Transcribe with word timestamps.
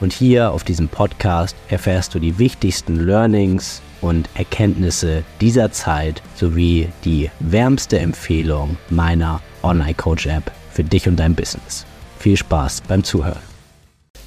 und 0.00 0.12
hier 0.12 0.50
auf 0.50 0.64
diesem 0.64 0.88
Podcast 0.88 1.56
erfährst 1.68 2.14
du 2.14 2.18
die 2.18 2.38
wichtigsten 2.38 2.96
Learnings 3.06 3.82
und 4.00 4.28
Erkenntnisse 4.34 5.22
dieser 5.40 5.70
Zeit 5.72 6.22
sowie 6.34 6.88
die 7.04 7.30
wärmste 7.40 7.98
Empfehlung 7.98 8.76
meiner 8.88 9.40
Online 9.62 9.94
Coach 9.94 10.26
App 10.26 10.50
für 10.72 10.84
dich 10.84 11.06
und 11.06 11.16
dein 11.16 11.34
Business. 11.34 11.84
Viel 12.18 12.36
Spaß 12.36 12.82
beim 12.88 13.04
Zuhören. 13.04 13.42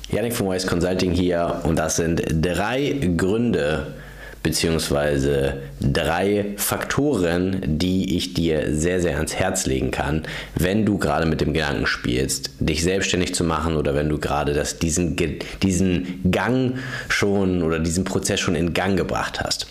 Yannick 0.09 0.33
von 0.33 0.49
Wise 0.49 0.67
Consulting 0.67 1.11
hier 1.11 1.61
und 1.63 1.77
das 1.77 1.95
sind 1.95 2.21
drei 2.29 2.91
Gründe, 3.17 3.95
beziehungsweise 4.43 5.61
drei 5.79 6.53
Faktoren, 6.57 7.61
die 7.65 8.17
ich 8.17 8.33
dir 8.33 8.75
sehr, 8.75 9.01
sehr 9.01 9.15
ans 9.15 9.33
Herz 9.33 9.65
legen 9.65 9.89
kann, 9.89 10.23
wenn 10.55 10.85
du 10.85 10.97
gerade 10.97 11.25
mit 11.25 11.39
dem 11.39 11.53
Gedanken 11.53 11.87
spielst, 11.87 12.51
dich 12.59 12.83
selbstständig 12.83 13.33
zu 13.33 13.45
machen 13.45 13.77
oder 13.77 13.95
wenn 13.95 14.09
du 14.09 14.19
gerade 14.19 14.53
das, 14.53 14.77
diesen, 14.77 15.15
diesen 15.63 16.29
Gang 16.29 16.75
schon 17.07 17.63
oder 17.63 17.79
diesen 17.79 18.03
Prozess 18.03 18.41
schon 18.41 18.55
in 18.55 18.73
Gang 18.73 18.97
gebracht 18.97 19.39
hast. 19.39 19.67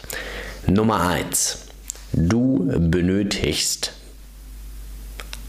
Nummer 0.67 1.07
eins: 1.07 1.67
Du 2.15 2.73
benötigst 2.79 3.93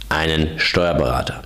einen 0.10 0.60
Steuerberater 0.60 1.44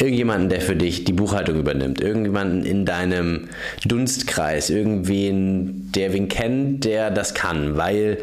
irgendjemanden, 0.00 0.48
der 0.48 0.60
für 0.60 0.76
dich 0.76 1.04
die 1.04 1.12
Buchhaltung 1.12 1.58
übernimmt, 1.58 2.00
irgendjemanden 2.00 2.64
in 2.64 2.84
deinem 2.84 3.48
Dunstkreis, 3.84 4.70
irgendwen, 4.70 5.92
der 5.94 6.12
wen 6.12 6.28
kennt, 6.28 6.84
der 6.84 7.10
das 7.10 7.34
kann, 7.34 7.76
weil 7.76 8.18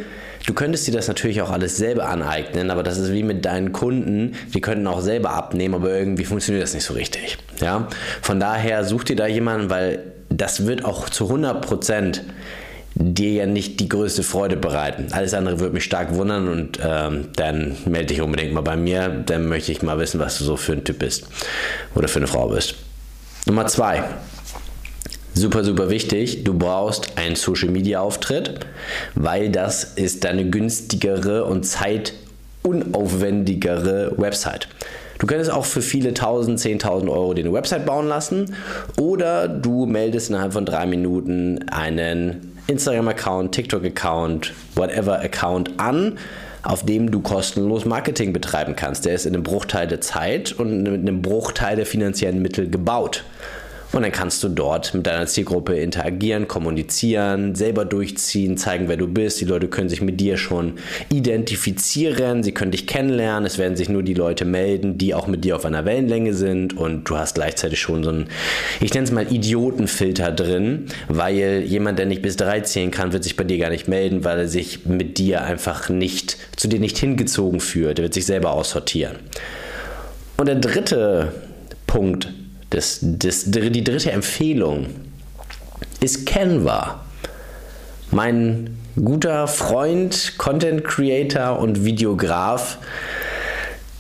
Du 0.46 0.54
könntest 0.54 0.88
dir 0.88 0.94
das 0.94 1.10
natürlich 1.10 1.42
auch 1.42 1.52
alles 1.52 1.76
selber 1.76 2.08
aneignen, 2.08 2.72
aber 2.72 2.82
das 2.82 2.98
ist 2.98 3.12
wie 3.12 3.24
mit 3.24 3.44
deinen 3.44 3.74
Kunden, 3.74 4.32
die 4.54 4.62
könnten 4.62 4.88
auch 4.88 5.02
selber 5.02 5.32
abnehmen, 5.32 5.76
aber 5.76 5.90
irgendwie 5.90 6.24
funktioniert 6.24 6.64
das 6.64 6.74
nicht 6.74 6.86
so 6.86 6.94
richtig. 6.94 7.38
Ja? 7.60 7.90
Von 8.22 8.40
daher 8.40 8.86
such 8.86 9.04
dir 9.04 9.18
da 9.18 9.28
jemanden, 9.28 9.70
weil 9.70 10.00
das 10.30 10.66
wird 10.66 10.86
auch 10.86 11.10
zu 11.10 11.26
100 11.26 11.66
Prozent 11.66 12.24
dir 13.00 13.32
ja 13.32 13.46
nicht 13.46 13.80
die 13.80 13.88
größte 13.90 14.24
Freude 14.24 14.58
bereiten. 14.58 15.10
Alles 15.12 15.36
andere 15.36 15.60
würde 15.60 15.74
mich 15.74 15.84
stark 15.84 16.16
wundern 16.16 16.48
und 16.48 16.80
ähm, 16.84 17.26
dann 17.36 17.76
melde 17.86 18.08
dich 18.08 18.22
unbedingt 18.22 18.54
mal 18.54 18.62
bei 18.62 18.76
mir. 18.76 19.10
Dann 19.10 19.48
möchte 19.48 19.72
ich 19.72 19.84
mal 19.84 20.00
wissen, 20.00 20.20
was 20.20 20.40
du 20.40 20.44
so 20.44 20.58
für 20.58 20.74
ein 20.74 20.84
Typ 20.84 20.98
bist 21.00 21.28
oder 21.96 22.08
für 22.08 22.20
eine 22.20 22.28
Frau 22.28 22.50
bist. 22.50 22.76
Nummer 23.46 23.68
zwei. 23.68 24.04
Super, 25.34 25.64
super 25.64 25.90
wichtig. 25.92 26.44
Du 26.44 26.58
brauchst 26.58 27.18
einen 27.18 27.36
Social 27.36 27.70
Media 27.70 28.02
Auftritt, 28.02 28.62
weil 29.14 29.52
das 29.52 29.84
ist 29.84 30.24
deine 30.24 30.50
günstigere 30.50 31.46
und 31.46 31.64
zeitunaufwendigere 31.64 34.14
Website. 34.18 34.68
Du 35.20 35.28
könntest 35.28 35.52
auch 35.52 35.66
für 35.66 35.84
viele 35.84 36.16
tausend, 36.16 36.60
zehntausend 36.60 37.12
Euro 37.12 37.36
dir 37.36 37.54
Website 37.54 37.86
bauen 37.86 38.08
lassen 38.08 38.56
oder 39.00 39.48
du 39.48 39.86
meldest 39.86 40.30
innerhalb 40.30 40.54
von 40.54 40.66
drei 40.66 40.88
Minuten 40.88 41.60
einen 41.70 42.57
Instagram-Account, 42.68 43.54
TikTok-Account, 43.54 44.54
whatever-Account 44.76 45.80
an, 45.80 46.18
auf 46.64 46.86
dem 46.86 47.12
du 47.12 47.22
kostenlos 47.22 47.86
Marketing 47.86 48.34
betreiben 48.34 48.76
kannst. 48.76 49.06
Der 49.06 49.16
ist 49.16 49.26
in 49.26 49.34
einem 49.34 49.44
Bruchteil 49.44 49.88
der 49.88 50.02
Zeit 50.02 50.52
und 50.52 50.84
mit 50.84 51.02
einem 51.02 51.22
Bruchteil 51.22 51.78
der 51.78 51.86
finanziellen 51.86 52.42
Mittel 52.42 52.70
gebaut. 52.70 53.24
Und 53.94 54.02
dann 54.02 54.12
kannst 54.12 54.44
du 54.44 54.50
dort 54.50 54.94
mit 54.94 55.08
deiner 55.08 55.28
Zielgruppe 55.28 55.78
interagieren, 55.80 56.48
kommunizieren, 56.48 57.56
selber 57.56 57.86
durchziehen, 57.86 58.58
zeigen, 58.58 58.90
wer 58.90 58.98
du 58.98 59.08
bist. 59.08 59.40
Die 59.40 59.46
Leute 59.46 59.70
können 59.70 59.88
sich 59.88 60.02
mit 60.02 60.20
dir 60.20 60.38
schon 60.38 60.74
identifizieren, 61.10 62.44
sie 62.44 62.52
können 62.52 62.72
dich 62.72 62.86
kennenlernen. 62.86 63.46
Es 63.46 63.58
werden 63.58 63.78
sich 63.78 63.88
nur 63.88 64.04
die 64.04 64.14
Leute 64.14 64.44
melden, 64.44 64.98
die 64.98 65.14
auch 65.14 65.28
mit 65.28 65.46
dir 65.46 65.56
auf 65.56 65.66
einer 65.66 65.86
Wellenlänge 65.86 66.34
sind. 66.34 66.76
Und 66.76 67.06
du 67.06 67.18
hast 67.18 67.36
gleichzeitig 67.36 67.80
schon 67.80 68.04
so 68.04 68.10
einen, 68.10 68.28
ich 68.82 68.94
nenne 68.94 69.06
es 69.06 69.12
mal 69.12 69.32
Idiotenfilter 69.32 70.32
drin, 70.32 70.88
weil 71.08 71.64
jemand, 71.66 71.98
der 71.98 72.08
nicht 72.08 72.22
bis 72.22 72.36
drei 72.36 72.60
zählen 72.62 72.92
kann, 72.92 73.14
wird 73.14 73.24
sich 73.24 73.38
bei 73.38 73.46
dir 73.46 73.58
gar 73.58 73.70
nicht 73.70 73.88
melden, 73.88 74.26
weil 74.26 74.40
er 74.40 74.48
sich 74.48 74.86
mit 74.86 75.18
dir 75.18 75.44
einfach 75.44 75.90
nicht, 75.90 76.38
zu 76.58 76.68
dir 76.68 76.80
nicht 76.80 76.98
hingezogen 76.98 77.62
fühlt. 77.62 78.00
Er 78.00 78.04
wird 78.04 78.14
sich 78.14 78.26
selber 78.26 78.52
aussortieren. 78.52 79.16
Und 80.36 80.48
der 80.48 80.56
dritte 80.56 81.32
Punkt 81.88 82.28
das, 82.70 83.00
das, 83.02 83.46
die 83.46 83.84
dritte 83.84 84.12
Empfehlung 84.12 84.88
ist 86.00 86.26
Canva. 86.26 87.04
Mein 88.12 88.78
guter 88.96 89.48
Freund, 89.48 90.34
Content 90.38 90.84
Creator 90.84 91.60
und 91.60 91.86
Videograf 91.86 92.78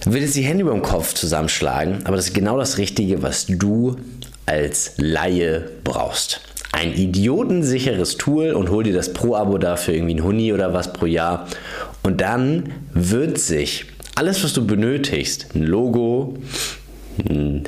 will 0.05 0.21
jetzt 0.21 0.35
die 0.35 0.43
Hände 0.43 0.63
über 0.63 0.71
dem 0.71 0.81
Kopf 0.81 1.13
zusammenschlagen, 1.13 2.01
aber 2.05 2.15
das 2.15 2.27
ist 2.27 2.33
genau 2.33 2.57
das 2.57 2.77
Richtige, 2.77 3.21
was 3.21 3.45
du 3.47 3.97
als 4.45 4.93
Laie 4.97 5.69
brauchst. 5.83 6.41
Ein 6.71 6.93
idiotensicheres 6.93 8.17
Tool 8.17 8.51
und 8.51 8.69
hol 8.69 8.83
dir 8.83 8.93
das 8.93 9.13
Pro-Abo 9.13 9.57
dafür 9.57 9.95
irgendwie 9.95 10.15
ein 10.15 10.23
Huni 10.23 10.53
oder 10.53 10.73
was 10.73 10.93
pro 10.93 11.05
Jahr. 11.05 11.47
Und 12.03 12.21
dann 12.21 12.71
wird 12.93 13.39
sich 13.39 13.85
alles, 14.15 14.43
was 14.43 14.53
du 14.53 14.65
benötigst, 14.65 15.47
ein 15.55 15.63
Logo, 15.63 16.37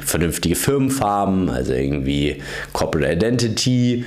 vernünftige 0.03 0.55
Firmenfarben, 0.55 1.49
also 1.49 1.73
irgendwie 1.73 2.37
Corporate 2.73 3.13
Identity, 3.13 4.05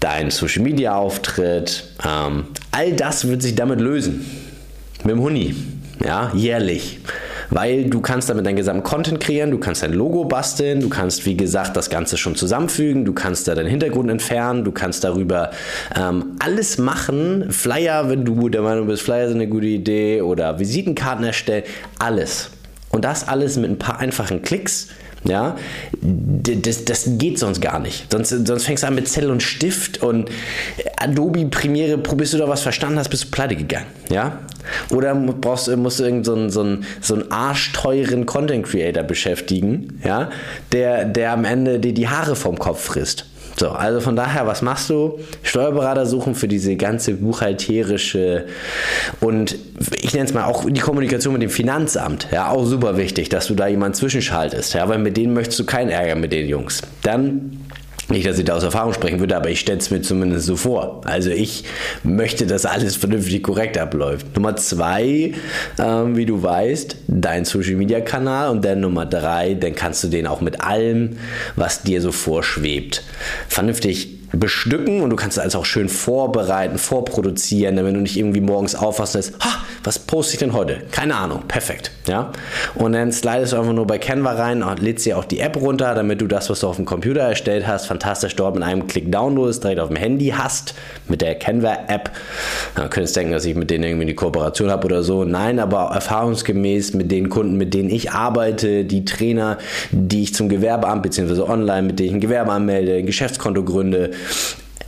dein 0.00 0.30
Social 0.30 0.62
Media 0.62 0.94
Auftritt, 0.94 1.84
ähm, 2.06 2.44
all 2.70 2.92
das 2.92 3.26
wird 3.26 3.42
sich 3.42 3.54
damit 3.54 3.80
lösen. 3.80 4.24
Mit 5.04 5.12
dem 5.12 5.20
Huni, 5.20 5.54
ja, 6.04 6.32
jährlich. 6.34 6.98
Weil 7.50 7.86
du 7.86 8.00
kannst 8.00 8.28
damit 8.28 8.44
deinen 8.44 8.56
gesamten 8.56 8.82
Content 8.82 9.20
kreieren, 9.20 9.50
du 9.50 9.58
kannst 9.58 9.82
dein 9.82 9.94
Logo 9.94 10.24
basteln, 10.24 10.80
du 10.80 10.90
kannst, 10.90 11.24
wie 11.24 11.36
gesagt, 11.36 11.76
das 11.76 11.88
Ganze 11.88 12.18
schon 12.18 12.34
zusammenfügen, 12.34 13.06
du 13.06 13.14
kannst 13.14 13.48
da 13.48 13.54
deinen 13.54 13.70
Hintergrund 13.70 14.10
entfernen, 14.10 14.64
du 14.64 14.72
kannst 14.72 15.02
darüber 15.04 15.50
ähm, 15.96 16.36
alles 16.40 16.76
machen. 16.76 17.50
Flyer, 17.50 18.10
wenn 18.10 18.24
du 18.24 18.48
der 18.50 18.62
Meinung 18.62 18.86
bist, 18.86 19.02
Flyer 19.02 19.28
sind 19.28 19.38
eine 19.38 19.48
gute 19.48 19.66
Idee 19.66 20.20
oder 20.20 20.58
Visitenkarten 20.58 21.24
erstellen, 21.24 21.64
alles. 21.98 22.50
Und 22.90 23.04
das 23.04 23.26
alles 23.28 23.56
mit 23.56 23.70
ein 23.70 23.78
paar 23.78 23.98
einfachen 23.98 24.42
Klicks. 24.42 24.88
Ja, 25.24 25.56
das, 26.00 26.84
das 26.84 27.04
geht 27.18 27.40
sonst 27.40 27.60
gar 27.60 27.80
nicht. 27.80 28.10
Sonst, 28.10 28.28
sonst 28.46 28.64
fängst 28.64 28.84
du 28.84 28.86
an 28.86 28.94
mit 28.94 29.08
Zettel 29.08 29.30
und 29.30 29.42
Stift 29.42 30.00
und 30.00 30.30
Adobe 30.96 31.44
Premiere, 31.46 31.98
probierst 31.98 32.34
du 32.34 32.38
da 32.38 32.48
was 32.48 32.62
verstanden 32.62 32.98
hast, 32.98 33.08
bist 33.08 33.24
du 33.24 33.30
pleite 33.30 33.56
gegangen. 33.56 33.86
Ja, 34.10 34.38
oder 34.90 35.14
brauchst, 35.14 35.74
musst 35.76 35.98
du 35.98 36.04
irgendeinen 36.04 36.50
so 36.50 36.60
einen, 36.60 36.86
so 37.00 37.14
einen 37.14 37.32
arschteuren 37.32 38.26
Content 38.26 38.66
Creator 38.66 39.02
beschäftigen, 39.02 40.00
ja, 40.04 40.30
der, 40.72 41.04
der 41.04 41.32
am 41.32 41.44
Ende 41.44 41.80
dir 41.80 41.94
die 41.94 42.08
Haare 42.08 42.36
vom 42.36 42.58
Kopf 42.58 42.84
frisst. 42.84 43.26
So, 43.58 43.70
also 43.70 44.00
von 44.00 44.14
daher, 44.14 44.46
was 44.46 44.62
machst 44.62 44.88
du? 44.88 45.18
Steuerberater 45.42 46.06
suchen 46.06 46.34
für 46.34 46.46
diese 46.46 46.76
ganze 46.76 47.14
buchhalterische 47.14 48.46
und 49.20 49.56
ich 50.00 50.12
nenne 50.14 50.26
es 50.26 50.34
mal 50.34 50.44
auch 50.44 50.64
die 50.68 50.80
Kommunikation 50.80 51.32
mit 51.32 51.42
dem 51.42 51.50
Finanzamt. 51.50 52.28
Ja, 52.30 52.50
auch 52.50 52.64
super 52.64 52.96
wichtig, 52.96 53.28
dass 53.28 53.46
du 53.46 53.54
da 53.54 53.66
jemanden 53.66 53.94
zwischenschaltest. 53.94 54.74
Ja, 54.74 54.88
weil 54.88 54.98
mit 54.98 55.16
denen 55.16 55.32
möchtest 55.32 55.58
du 55.58 55.66
keinen 55.66 55.90
Ärger 55.90 56.14
mit 56.14 56.32
den 56.32 56.48
Jungs. 56.48 56.82
Dann 57.02 57.58
nicht, 58.10 58.26
dass 58.26 58.38
ich 58.38 58.44
da 58.44 58.54
aus 58.54 58.62
Erfahrung 58.62 58.92
sprechen 58.94 59.20
würde, 59.20 59.36
aber 59.36 59.50
ich 59.50 59.60
stelle 59.60 59.78
es 59.78 59.90
mir 59.90 60.00
zumindest 60.00 60.46
so 60.46 60.56
vor. 60.56 61.02
Also 61.04 61.30
ich 61.30 61.64
möchte, 62.02 62.46
dass 62.46 62.64
alles 62.64 62.96
vernünftig 62.96 63.42
korrekt 63.42 63.76
abläuft. 63.76 64.34
Nummer 64.34 64.56
zwei, 64.56 65.32
ähm, 65.78 66.16
wie 66.16 66.26
du 66.26 66.42
weißt, 66.42 66.96
dein 67.06 67.44
Social 67.44 67.74
Media 67.74 68.00
Kanal 68.00 68.50
und 68.50 68.64
dann 68.64 68.80
Nummer 68.80 69.06
drei, 69.06 69.54
dann 69.54 69.74
kannst 69.74 70.04
du 70.04 70.08
den 70.08 70.26
auch 70.26 70.40
mit 70.40 70.60
allem, 70.60 71.18
was 71.56 71.82
dir 71.82 72.00
so 72.00 72.12
vorschwebt, 72.12 73.02
vernünftig 73.48 74.18
bestücken 74.32 75.00
und 75.00 75.10
du 75.10 75.16
kannst 75.16 75.36
es 75.36 75.42
alles 75.42 75.54
auch 75.54 75.64
schön 75.64 75.88
vorbereiten, 75.88 76.78
vorproduzieren, 76.78 77.76
wenn 77.76 77.94
du 77.94 78.00
nicht 78.00 78.16
irgendwie 78.16 78.40
morgens 78.40 78.74
aufwachst 78.74 79.16
und 79.16 79.22
sagst, 79.22 79.44
ha, 79.44 79.62
was 79.84 79.98
poste 79.98 80.34
ich 80.34 80.38
denn 80.40 80.52
heute? 80.52 80.82
Keine 80.90 81.16
Ahnung, 81.16 81.44
perfekt, 81.48 81.92
ja. 82.06 82.32
Und 82.74 82.92
dann 82.92 83.10
slidest 83.12 83.52
du 83.52 83.56
einfach 83.56 83.72
nur 83.72 83.86
bei 83.86 83.98
Canva 83.98 84.32
rein 84.32 84.62
und 84.62 84.80
lädst 84.80 85.06
dir 85.06 85.16
auch 85.18 85.24
die 85.24 85.40
App 85.40 85.56
runter, 85.56 85.94
damit 85.94 86.20
du 86.20 86.26
das, 86.26 86.50
was 86.50 86.60
du 86.60 86.66
auf 86.66 86.76
dem 86.76 86.84
Computer 86.84 87.20
erstellt 87.20 87.66
hast, 87.66 87.86
fantastisch 87.86 88.36
dort 88.36 88.54
mit 88.54 88.64
einem 88.64 88.86
Klick 88.86 89.10
downloadest, 89.10 89.64
direkt 89.64 89.80
auf 89.80 89.88
dem 89.88 89.96
Handy 89.96 90.34
hast, 90.36 90.74
mit 91.08 91.22
der 91.22 91.34
Canva-App. 91.36 92.10
Du 92.74 92.82
könntest 92.88 93.16
denken, 93.16 93.32
dass 93.32 93.44
ich 93.44 93.54
mit 93.54 93.70
denen 93.70 93.84
irgendwie 93.84 94.04
eine 94.04 94.14
Kooperation 94.14 94.70
habe 94.70 94.84
oder 94.84 95.02
so. 95.02 95.24
Nein, 95.24 95.58
aber 95.58 95.90
erfahrungsgemäß 95.94 96.94
mit 96.94 97.10
den 97.10 97.28
Kunden, 97.28 97.56
mit 97.56 97.72
denen 97.72 97.88
ich 97.88 98.10
arbeite, 98.10 98.84
die 98.84 99.04
Trainer, 99.04 99.58
die 99.90 100.24
ich 100.24 100.34
zum 100.34 100.48
Gewerbeamt 100.48 101.02
bzw. 101.02 101.40
online, 101.42 101.82
mit 101.82 101.98
denen 101.98 102.08
ich 102.08 102.14
ein 102.16 102.20
Gewerbe 102.20 102.52
anmelde, 102.52 102.96
ein 102.96 103.06
Geschäftskonto 103.06 103.64
gründe, 103.64 104.10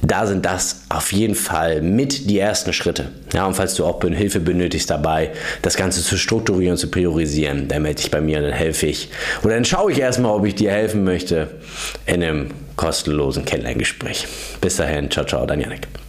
da 0.02 0.26
sind 0.26 0.46
das 0.46 0.82
auf 0.88 1.12
jeden 1.12 1.34
Fall 1.34 1.82
mit 1.82 2.30
die 2.30 2.38
ersten 2.38 2.72
Schritte. 2.72 3.08
Ja, 3.32 3.46
und 3.46 3.54
falls 3.54 3.74
du 3.74 3.84
auch 3.84 4.00
Hilfe 4.02 4.40
benötigst 4.40 4.90
dabei, 4.90 5.30
das 5.62 5.76
Ganze 5.76 6.02
zu 6.02 6.16
strukturieren, 6.16 6.76
zu 6.76 6.90
priorisieren, 6.90 7.68
dann 7.68 7.82
melde 7.82 8.00
dich 8.00 8.10
bei 8.10 8.20
mir 8.20 8.38
und 8.38 8.44
dann 8.44 8.52
helfe 8.52 8.86
ich. 8.86 9.10
Oder 9.42 9.54
dann 9.54 9.64
schaue 9.64 9.92
ich 9.92 9.98
erstmal, 9.98 10.32
ob 10.32 10.46
ich 10.46 10.54
dir 10.54 10.70
helfen 10.70 11.04
möchte 11.04 11.48
in 12.06 12.22
einem 12.22 12.50
kostenlosen 12.76 13.44
Kennenlerngespräch. 13.44 14.26
Bis 14.60 14.76
dahin, 14.76 15.10
ciao, 15.10 15.26
ciao, 15.26 15.44
dein 15.44 15.60
Janik. 15.60 15.90